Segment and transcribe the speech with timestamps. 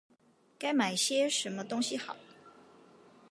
[0.57, 2.15] 該買一些什麼東西好